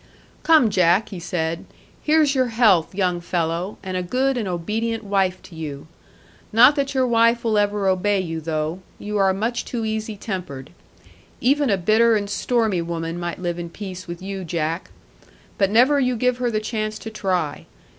'Come, 0.41 0.71
Jack,' 0.71 1.09
he 1.09 1.19
said, 1.19 1.65
'here's 2.01 2.33
your 2.33 2.47
health, 2.47 2.95
young 2.95 3.21
fellow, 3.21 3.77
and 3.83 3.95
a 3.95 4.01
good 4.01 4.35
and 4.35 4.47
obedient 4.47 5.03
wife 5.03 5.39
to 5.43 5.53
you. 5.55 5.85
Not 6.51 6.75
that 6.75 6.95
your 6.95 7.05
wife 7.05 7.43
will 7.43 7.55
ever 7.55 7.87
obey 7.87 8.19
you 8.19 8.41
though; 8.41 8.79
you 8.97 9.17
are 9.19 9.31
much 9.31 9.63
too 9.63 9.85
easy 9.85 10.17
tempered. 10.17 10.71
Even 11.39 11.69
a 11.69 11.77
bitter 11.77 12.15
and 12.15 12.31
stormy 12.31 12.81
woman 12.81 13.19
might 13.19 13.37
live 13.37 13.59
in 13.59 13.69
peace 13.69 14.07
with 14.07 14.23
you, 14.23 14.43
Jack. 14.43 14.89
But 15.59 15.69
never 15.69 15.99
you 15.99 16.15
give 16.15 16.37
her 16.37 16.49
the 16.49 16.59
chance 16.59 16.97
to 16.97 17.11
try. 17.11 17.67